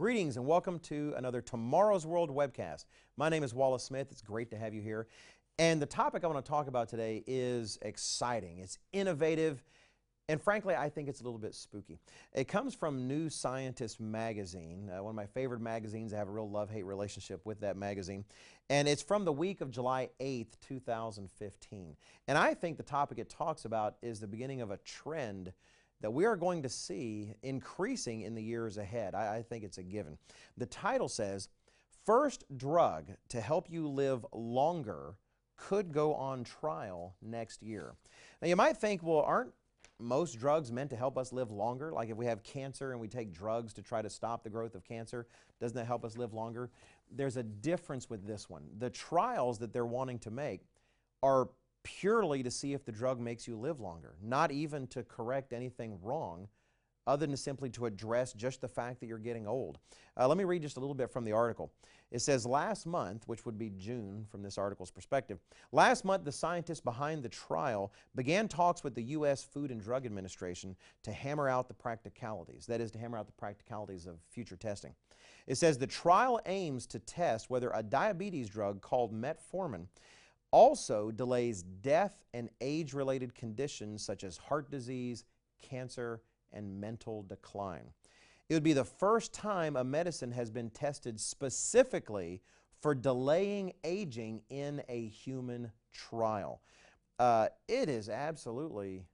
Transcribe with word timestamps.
Greetings 0.00 0.38
and 0.38 0.46
welcome 0.46 0.78
to 0.78 1.12
another 1.18 1.42
Tomorrow's 1.42 2.06
World 2.06 2.30
webcast. 2.34 2.86
My 3.18 3.28
name 3.28 3.42
is 3.42 3.52
Wallace 3.52 3.82
Smith. 3.82 4.06
It's 4.10 4.22
great 4.22 4.48
to 4.48 4.56
have 4.56 4.72
you 4.72 4.80
here. 4.80 5.08
And 5.58 5.78
the 5.78 5.84
topic 5.84 6.24
I 6.24 6.26
want 6.26 6.42
to 6.42 6.50
talk 6.50 6.68
about 6.68 6.88
today 6.88 7.22
is 7.26 7.78
exciting, 7.82 8.60
it's 8.60 8.78
innovative, 8.94 9.62
and 10.30 10.40
frankly, 10.40 10.74
I 10.74 10.88
think 10.88 11.10
it's 11.10 11.20
a 11.20 11.24
little 11.24 11.38
bit 11.38 11.54
spooky. 11.54 11.98
It 12.32 12.48
comes 12.48 12.74
from 12.74 13.08
New 13.08 13.28
Scientist 13.28 14.00
magazine, 14.00 14.88
uh, 14.88 15.02
one 15.02 15.10
of 15.10 15.16
my 15.16 15.26
favorite 15.26 15.60
magazines. 15.60 16.14
I 16.14 16.16
have 16.16 16.28
a 16.28 16.32
real 16.32 16.48
love 16.48 16.70
hate 16.70 16.86
relationship 16.86 17.44
with 17.44 17.60
that 17.60 17.76
magazine. 17.76 18.24
And 18.70 18.88
it's 18.88 19.02
from 19.02 19.26
the 19.26 19.34
week 19.34 19.60
of 19.60 19.70
July 19.70 20.08
8th, 20.18 20.58
2015. 20.66 21.96
And 22.26 22.38
I 22.38 22.54
think 22.54 22.78
the 22.78 22.82
topic 22.84 23.18
it 23.18 23.28
talks 23.28 23.66
about 23.66 23.96
is 24.00 24.18
the 24.18 24.26
beginning 24.26 24.62
of 24.62 24.70
a 24.70 24.78
trend 24.78 25.52
that 26.00 26.12
we 26.12 26.24
are 26.24 26.36
going 26.36 26.62
to 26.62 26.68
see 26.68 27.34
increasing 27.42 28.22
in 28.22 28.34
the 28.34 28.42
years 28.42 28.78
ahead. 28.78 29.14
I, 29.14 29.36
I, 29.36 29.42
think 29.42 29.64
it's 29.64 29.78
a 29.78 29.82
given. 29.82 30.18
The 30.56 30.66
title 30.66 31.08
says, 31.08 31.48
First 32.06 32.44
drug 32.56 33.10
to 33.28 33.40
help 33.40 33.70
you 33.70 33.86
live 33.86 34.24
longer 34.32 35.14
could 35.56 35.92
go 35.92 36.14
on 36.14 36.44
trial 36.44 37.14
next 37.20 37.62
year. 37.62 37.94
Now 38.40 38.48
you 38.48 38.56
might 38.56 38.78
think, 38.78 39.02
well, 39.02 39.20
aren't 39.20 39.52
most 39.98 40.38
drugs 40.38 40.72
meant 40.72 40.90
to 40.90 40.96
help 40.96 41.18
us 41.18 41.32
live 41.32 41.50
longer? 41.50 41.92
Like 41.92 42.08
if 42.08 42.16
we 42.16 42.24
have 42.26 42.42
cancer 42.42 42.92
and 42.92 43.00
we 43.00 43.08
take 43.08 43.32
drugs 43.32 43.74
to 43.74 43.82
try 43.82 44.00
to 44.00 44.08
stop 44.08 44.42
the 44.42 44.50
growth 44.50 44.74
of 44.74 44.84
cancer, 44.84 45.26
doesn't 45.60 45.76
that 45.76 45.86
help 45.86 46.04
us 46.04 46.16
live 46.16 46.32
longer? 46.32 46.70
There's 47.10 47.36
a 47.36 47.42
difference 47.42 48.08
with 48.08 48.26
this 48.26 48.48
one. 48.48 48.64
The 48.78 48.90
trials 48.90 49.58
that 49.58 49.72
they're 49.72 49.84
wanting 49.84 50.18
to 50.20 50.30
make 50.30 50.62
are 51.22 51.50
purely 51.82 52.42
to 52.42 52.50
see 52.50 52.72
if 52.72 52.84
the 52.84 52.92
drug 52.92 53.20
makes 53.20 53.46
you 53.46 53.56
live 53.56 53.80
longer, 53.80 54.14
not 54.22 54.50
even 54.50 54.86
to 54.88 55.02
correct 55.02 55.52
anything 55.52 55.98
wrong, 56.02 56.48
other 57.06 57.26
than 57.26 57.36
simply 57.36 57.70
to 57.70 57.86
address 57.86 58.32
just 58.32 58.60
the 58.60 58.68
fact 58.68 59.00
that 59.00 59.06
you're 59.06 59.18
getting 59.18 59.46
old. 59.46 59.78
Uh, 60.16 60.28
let 60.28 60.38
me 60.38 60.44
read 60.44 60.62
just 60.62 60.76
a 60.76 60.80
little 60.80 60.94
bit 60.94 61.10
from 61.10 61.24
the 61.24 61.32
article. 61.32 61.72
It 62.10 62.20
says 62.20 62.44
last 62.44 62.86
month, 62.86 63.24
which 63.26 63.46
would 63.46 63.58
be 63.58 63.70
June 63.70 64.26
from 64.30 64.42
this 64.42 64.58
article's 64.58 64.90
perspective, 64.90 65.38
last 65.72 66.04
month 66.04 66.24
the 66.24 66.32
scientists 66.32 66.80
behind 66.80 67.22
the 67.22 67.28
trial 67.28 67.92
began 68.14 68.48
talks 68.48 68.84
with 68.84 68.94
the 68.94 69.02
U.S. 69.02 69.42
Food 69.42 69.70
and 69.70 69.80
Drug 69.80 70.06
Administration 70.06 70.76
to 71.02 71.12
hammer 71.12 71.48
out 71.48 71.68
the 71.68 71.74
practicalities, 71.74 72.66
that 72.66 72.80
is, 72.80 72.90
to 72.92 72.98
hammer 72.98 73.18
out 73.18 73.26
the 73.26 73.32
practicalities 73.32 74.06
of 74.06 74.18
future 74.28 74.56
testing. 74.56 74.94
It 75.46 75.56
says 75.56 75.78
the 75.78 75.86
trial 75.86 76.40
aims 76.46 76.86
to 76.86 76.98
test 76.98 77.48
whether 77.48 77.70
a 77.74 77.82
diabetes 77.82 78.48
drug 78.48 78.82
called 78.82 79.12
metformin 79.12 79.86
also 80.50 81.10
delays 81.10 81.62
death 81.62 82.24
and 82.34 82.50
age 82.60 82.92
related 82.94 83.34
conditions 83.34 84.04
such 84.04 84.24
as 84.24 84.36
heart 84.36 84.70
disease, 84.70 85.24
cancer, 85.62 86.22
and 86.52 86.80
mental 86.80 87.22
decline. 87.22 87.90
It 88.48 88.54
would 88.54 88.62
be 88.64 88.72
the 88.72 88.84
first 88.84 89.32
time 89.32 89.76
a 89.76 89.84
medicine 89.84 90.32
has 90.32 90.50
been 90.50 90.70
tested 90.70 91.20
specifically 91.20 92.42
for 92.80 92.94
delaying 92.94 93.74
aging 93.84 94.42
in 94.48 94.82
a 94.88 95.06
human 95.08 95.70
trial. 95.92 96.60
Uh, 97.18 97.48
it 97.68 97.88
is 97.88 98.08
absolutely 98.08 99.04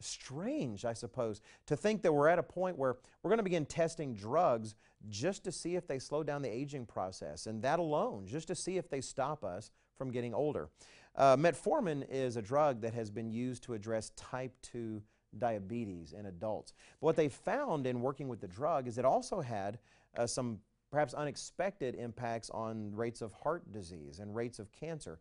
strange, 0.00 0.84
I 0.84 0.92
suppose, 0.92 1.40
to 1.66 1.76
think 1.76 2.02
that 2.02 2.12
we're 2.12 2.28
at 2.28 2.38
a 2.38 2.42
point 2.42 2.78
where 2.78 2.96
we're 3.22 3.30
going 3.30 3.38
to 3.38 3.44
begin 3.44 3.66
testing 3.66 4.14
drugs 4.14 4.74
just 5.08 5.44
to 5.44 5.52
see 5.52 5.76
if 5.76 5.86
they 5.86 5.98
slow 5.98 6.22
down 6.22 6.42
the 6.42 6.52
aging 6.52 6.86
process, 6.86 7.46
and 7.46 7.62
that 7.62 7.78
alone, 7.78 8.26
just 8.26 8.48
to 8.48 8.54
see 8.54 8.76
if 8.76 8.88
they 8.88 9.00
stop 9.00 9.44
us 9.44 9.70
from 9.96 10.10
getting 10.10 10.34
older. 10.34 10.68
Uh, 11.16 11.36
metformin 11.36 12.04
is 12.10 12.36
a 12.36 12.42
drug 12.42 12.80
that 12.80 12.94
has 12.94 13.10
been 13.10 13.30
used 13.30 13.62
to 13.64 13.74
address 13.74 14.10
type 14.16 14.52
2 14.62 15.02
diabetes 15.38 16.12
in 16.12 16.26
adults. 16.26 16.72
But 17.00 17.06
what 17.06 17.16
they 17.16 17.28
found 17.28 17.86
in 17.86 18.00
working 18.00 18.28
with 18.28 18.40
the 18.40 18.48
drug 18.48 18.88
is 18.88 18.98
it 18.98 19.04
also 19.04 19.40
had 19.40 19.78
uh, 20.16 20.26
some 20.26 20.58
perhaps 20.90 21.14
unexpected 21.14 21.94
impacts 21.96 22.50
on 22.50 22.94
rates 22.94 23.20
of 23.20 23.32
heart 23.32 23.70
disease 23.72 24.20
and 24.20 24.34
rates 24.34 24.58
of 24.58 24.70
cancer. 24.72 25.18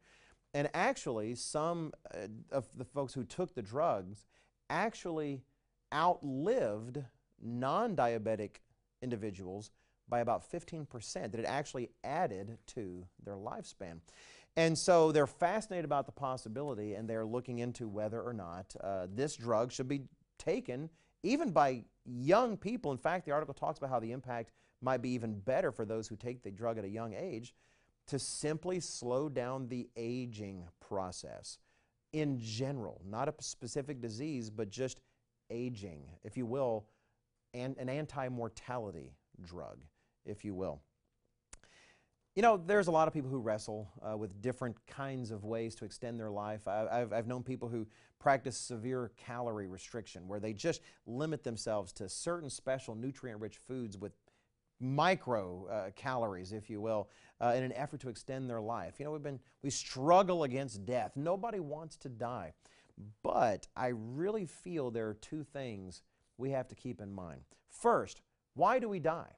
And 0.53 0.69
actually, 0.73 1.33
some 1.33 1.93
uh, 2.13 2.27
of 2.51 2.67
the 2.75 2.85
folks 2.85 3.13
who 3.13 3.23
took 3.23 3.55
the 3.55 3.61
drugs 3.61 4.25
actually 4.73 5.43
outlived 5.93 7.03
non 7.41 7.95
diabetic 7.95 8.57
individuals 9.01 9.71
by 10.09 10.19
about 10.19 10.49
15%, 10.51 11.31
that 11.31 11.39
it 11.39 11.45
actually 11.45 11.89
added 12.03 12.57
to 12.67 13.05
their 13.23 13.35
lifespan. 13.35 13.99
And 14.55 14.77
so 14.77 15.11
they're 15.11 15.27
fascinated 15.27 15.85
about 15.85 16.05
the 16.05 16.11
possibility 16.11 16.93
and 16.95 17.09
they're 17.09 17.25
looking 17.25 17.59
into 17.59 17.87
whether 17.87 18.21
or 18.21 18.33
not 18.33 18.75
uh, 18.83 19.07
this 19.11 19.35
drug 19.35 19.71
should 19.71 19.87
be 19.87 20.01
taken 20.37 20.89
even 21.23 21.51
by 21.51 21.85
young 22.05 22.57
people. 22.57 22.91
In 22.91 22.97
fact, 22.97 23.25
the 23.25 23.31
article 23.31 23.53
talks 23.53 23.77
about 23.77 23.89
how 23.89 23.99
the 23.99 24.11
impact 24.11 24.51
might 24.81 25.01
be 25.01 25.09
even 25.09 25.39
better 25.39 25.71
for 25.71 25.85
those 25.85 26.07
who 26.07 26.15
take 26.15 26.43
the 26.43 26.51
drug 26.51 26.77
at 26.77 26.83
a 26.83 26.89
young 26.89 27.13
age 27.13 27.55
to 28.07 28.19
simply 28.19 28.79
slow 28.79 29.29
down 29.29 29.67
the 29.69 29.89
aging 29.95 30.67
process 30.81 31.57
in 32.13 32.39
general, 32.39 33.01
not 33.05 33.27
a 33.27 33.33
specific 33.39 33.99
disease, 33.99 34.49
but 34.49 34.69
just 34.69 35.01
aging, 35.49 36.03
if 36.23 36.37
you 36.37 36.45
will, 36.45 36.85
and 37.53 37.75
an 37.77 37.89
anti 37.89 38.29
mortality 38.29 39.13
drug, 39.41 39.79
if 40.25 40.45
you 40.45 40.53
will. 40.53 40.81
You 42.35 42.41
know, 42.41 42.57
there's 42.57 42.87
a 42.87 42.91
lot 42.91 43.07
of 43.07 43.13
people 43.13 43.29
who 43.29 43.39
wrestle 43.39 43.91
uh, 44.01 44.17
with 44.17 44.41
different 44.41 44.75
kinds 44.87 45.29
of 45.29 45.43
ways 45.43 45.75
to 45.75 45.85
extend 45.85 46.19
their 46.19 46.31
life. 46.31 46.67
I, 46.67 46.99
have 46.99 47.13
I've 47.13 47.27
known 47.27 47.43
people 47.43 47.69
who 47.69 47.85
practice 48.19 48.57
severe 48.57 49.11
calorie 49.17 49.67
restriction, 49.67 50.27
where 50.27 50.39
they 50.39 50.53
just 50.53 50.81
limit 51.05 51.43
themselves 51.43 51.93
to 51.93 52.09
certain 52.09 52.49
special 52.49 52.95
nutrient 52.95 53.39
rich 53.39 53.57
foods 53.57 53.99
with 53.99 54.13
micro 54.83 55.65
uh, 55.67 55.89
calories, 55.95 56.51
if 56.51 56.69
you 56.69 56.81
will, 56.81 57.09
uh, 57.41 57.53
in 57.55 57.63
an 57.63 57.73
effort 57.73 58.01
to 58.01 58.09
extend 58.09 58.49
their 58.49 58.61
life. 58.61 58.95
You 58.99 59.05
know, 59.05 59.11
we've 59.11 59.23
been, 59.23 59.39
we 59.61 59.69
struggle 59.69 60.43
against 60.43 60.85
death. 60.85 61.13
Nobody 61.15 61.59
wants 61.59 61.95
to 61.97 62.09
die. 62.09 62.53
But 63.23 63.67
I 63.75 63.87
really 63.87 64.45
feel 64.45 64.91
there 64.91 65.09
are 65.09 65.15
two 65.15 65.43
things 65.43 66.03
we 66.37 66.51
have 66.51 66.67
to 66.67 66.75
keep 66.75 67.01
in 67.01 67.11
mind. 67.11 67.41
First, 67.69 68.21
why 68.53 68.79
do 68.79 68.87
we 68.87 68.99
die? 68.99 69.31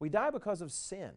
We 0.00 0.08
die 0.08 0.30
because 0.30 0.60
of 0.60 0.72
sin. 0.72 1.10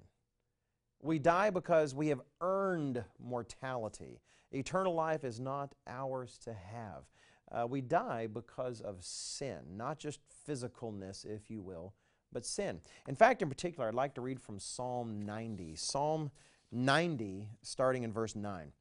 We 1.01 1.19
die 1.19 1.49
because 1.49 1.95
we 1.95 2.09
have 2.09 2.21
earned 2.41 3.03
mortality. 3.19 4.21
Eternal 4.51 4.93
life 4.93 5.23
is 5.23 5.39
not 5.39 5.73
ours 5.87 6.37
to 6.43 6.53
have. 6.53 7.03
Uh, 7.51 7.67
we 7.67 7.81
die 7.81 8.27
because 8.27 8.81
of 8.81 9.03
sin, 9.03 9.59
not 9.75 9.99
just 9.99 10.19
physicalness, 10.47 11.25
if 11.25 11.49
you 11.49 11.61
will, 11.61 11.93
but 12.33 12.45
sin. 12.45 12.81
In 13.07 13.15
fact, 13.15 13.41
in 13.41 13.49
particular, 13.49 13.87
I'd 13.87 13.93
like 13.93 14.15
to 14.15 14.21
read 14.21 14.41
from 14.41 14.59
Psalm 14.59 15.21
90. 15.25 15.75
Psalm 15.75 16.31
90, 16.71 17.47
starting 17.61 18.03
in 18.03 18.11
verse 18.11 18.35
9. 18.35 18.71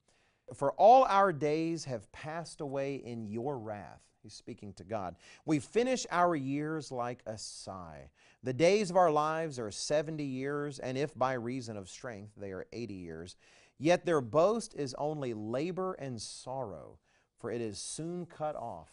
For 0.55 0.73
all 0.73 1.05
our 1.05 1.33
days 1.33 1.85
have 1.85 2.11
passed 2.13 2.61
away 2.61 2.97
in 2.97 3.27
your 3.27 3.59
wrath. 3.59 4.03
He's 4.23 4.35
speaking 4.35 4.73
to 4.75 4.85
God. 4.85 5.17
We 5.45 5.59
finish 5.59 6.07
our 6.11 6.37
years 6.37 6.93
like 6.93 7.23
a 7.27 7.37
sigh. 7.37 8.11
The 8.43 8.53
days 8.53 8.91
of 8.91 8.97
our 8.97 9.11
lives 9.11 9.59
are 9.59 9.71
70 9.71 10.23
years, 10.23 10.79
and 10.79 10.97
if 10.97 11.17
by 11.17 11.33
reason 11.33 11.77
of 11.77 11.89
strength 11.89 12.33
they 12.37 12.53
are 12.53 12.67
80 12.73 12.95
years. 12.95 13.37
Yet 13.79 14.07
their 14.07 14.21
boast 14.21 14.75
is 14.75 14.95
only 14.95 15.35
labor 15.35 15.95
and 15.95 16.21
sorrow, 16.21 16.99
for 17.39 17.51
it 17.51 17.61
is 17.61 17.79
soon 17.79 18.27
cut 18.27 18.55
off, 18.55 18.91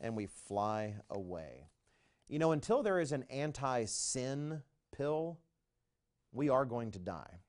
and 0.00 0.14
we 0.14 0.26
fly 0.26 0.94
away. 1.10 1.66
You 2.30 2.38
know, 2.38 2.52
until 2.52 2.84
there 2.84 3.00
is 3.00 3.10
an 3.10 3.24
anti 3.28 3.86
sin 3.86 4.62
pill, 4.96 5.40
we 6.30 6.48
are 6.48 6.64
going 6.64 6.92
to 6.92 7.00
die. 7.00 7.40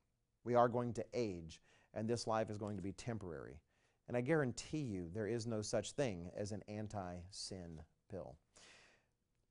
We 0.42 0.56
are 0.56 0.68
going 0.68 0.92
to 0.94 1.04
age, 1.14 1.60
and 1.94 2.08
this 2.08 2.26
life 2.26 2.50
is 2.50 2.58
going 2.58 2.76
to 2.76 2.82
be 2.82 2.90
temporary. 2.90 3.60
And 4.08 4.16
I 4.16 4.22
guarantee 4.22 4.80
you 4.82 5.08
there 5.14 5.28
is 5.28 5.46
no 5.46 5.62
such 5.62 5.92
thing 5.92 6.32
as 6.36 6.50
an 6.50 6.62
anti 6.66 7.14
sin 7.30 7.80
pill. 8.10 8.34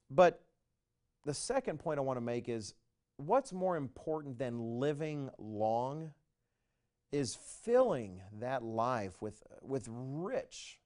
But 0.10 0.44
the 1.24 1.34
second 1.34 1.80
point 1.80 1.98
I 1.98 2.02
want 2.02 2.18
to 2.18 2.22
make 2.22 2.50
is 2.50 2.74
what's 3.16 3.54
more 3.54 3.78
important 3.78 4.38
than 4.38 4.82
living 4.82 5.30
long 5.38 6.12
is 7.14 7.38
filling 7.64 8.20
that 8.42 8.64
life 8.64 9.22
with, 9.22 9.44
with 9.62 9.88
rich 9.90 10.80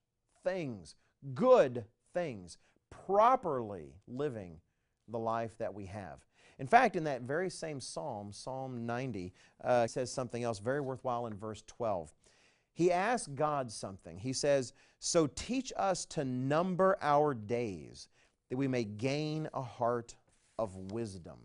things, 0.44 0.94
good 1.34 1.84
things, 2.14 2.58
properly 2.90 3.94
living 4.06 4.58
the 5.08 5.18
life 5.18 5.56
that 5.58 5.72
we 5.72 5.86
have. 5.86 6.24
In 6.58 6.66
fact, 6.66 6.96
in 6.96 7.04
that 7.04 7.22
very 7.22 7.50
same 7.50 7.80
psalm, 7.80 8.32
Psalm 8.32 8.86
90, 8.86 9.32
uh, 9.62 9.86
says 9.86 10.10
something 10.10 10.42
else 10.42 10.58
very 10.58 10.80
worthwhile 10.80 11.26
in 11.26 11.34
verse 11.34 11.62
12. 11.66 12.12
He 12.72 12.92
asks 12.92 13.28
God 13.28 13.70
something. 13.70 14.18
He 14.18 14.32
says, 14.32 14.72
So 14.98 15.26
teach 15.26 15.72
us 15.76 16.04
to 16.06 16.24
number 16.24 16.98
our 17.00 17.34
days, 17.34 18.08
that 18.50 18.56
we 18.56 18.68
may 18.68 18.84
gain 18.84 19.48
a 19.54 19.62
heart 19.62 20.16
of 20.58 20.76
wisdom. 20.92 21.36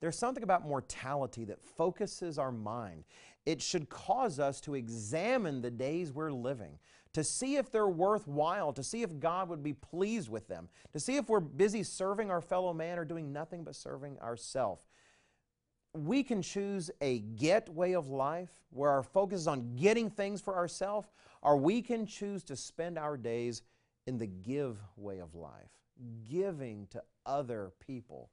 There's 0.00 0.18
something 0.18 0.42
about 0.42 0.66
mortality 0.66 1.44
that 1.44 1.62
focuses 1.62 2.38
our 2.38 2.50
mind. 2.50 3.04
It 3.46 3.62
should 3.62 3.88
cause 3.88 4.40
us 4.40 4.60
to 4.62 4.74
examine 4.74 5.62
the 5.62 5.70
days 5.70 6.12
we're 6.12 6.32
living, 6.32 6.78
to 7.14 7.22
see 7.22 7.56
if 7.56 7.70
they're 7.70 7.88
worthwhile, 7.88 8.72
to 8.72 8.82
see 8.82 9.02
if 9.02 9.18
God 9.20 9.48
would 9.48 9.62
be 9.62 9.74
pleased 9.74 10.28
with 10.28 10.48
them, 10.48 10.68
to 10.92 11.00
see 11.00 11.16
if 11.16 11.28
we're 11.28 11.40
busy 11.40 11.82
serving 11.82 12.30
our 12.30 12.40
fellow 12.40 12.72
man 12.72 12.98
or 12.98 13.04
doing 13.04 13.32
nothing 13.32 13.64
but 13.64 13.76
serving 13.76 14.18
ourselves. 14.20 14.82
We 15.94 16.22
can 16.22 16.40
choose 16.40 16.90
a 17.02 17.18
get 17.18 17.68
way 17.68 17.94
of 17.94 18.08
life 18.08 18.48
where 18.70 18.90
our 18.90 19.02
focus 19.02 19.42
is 19.42 19.46
on 19.46 19.76
getting 19.76 20.08
things 20.08 20.40
for 20.40 20.56
ourselves, 20.56 21.08
or 21.42 21.56
we 21.58 21.82
can 21.82 22.06
choose 22.06 22.42
to 22.44 22.56
spend 22.56 22.98
our 22.98 23.18
days 23.18 23.62
in 24.06 24.16
the 24.16 24.26
give 24.26 24.78
way 24.96 25.18
of 25.18 25.34
life, 25.34 25.70
giving 26.30 26.86
to 26.88 27.02
other 27.26 27.72
people, 27.86 28.30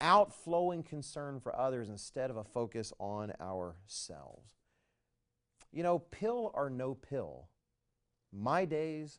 outflowing 0.00 0.82
concern 0.82 1.38
for 1.38 1.54
others 1.56 1.88
instead 1.88 2.30
of 2.30 2.36
a 2.36 2.44
focus 2.44 2.92
on 2.98 3.32
ourselves. 3.40 4.50
You 5.72 5.84
know, 5.84 6.00
pill 6.00 6.50
or 6.54 6.68
no 6.68 6.94
pill, 6.94 7.48
my 8.32 8.64
days 8.64 9.18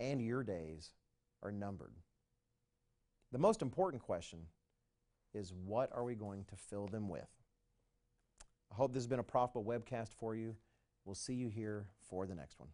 and 0.00 0.20
your 0.20 0.42
days 0.42 0.92
are 1.42 1.52
numbered. 1.52 1.94
The 3.32 3.38
most 3.38 3.62
important 3.62 4.02
question 4.02 4.40
is 5.34 5.52
what 5.52 5.90
are 5.94 6.04
we 6.04 6.14
going 6.14 6.44
to 6.44 6.56
fill 6.56 6.86
them 6.86 7.08
with? 7.08 7.28
I 8.70 8.74
hope 8.74 8.92
this 8.92 9.02
has 9.02 9.06
been 9.06 9.18
a 9.18 9.24
profitable 9.24 9.64
webcast 9.64 10.14
for 10.18 10.34
you. 10.34 10.56
We'll 11.04 11.14
see 11.14 11.34
you 11.34 11.48
here 11.48 11.88
for 12.08 12.26
the 12.26 12.34
next 12.34 12.58
one. 12.58 12.70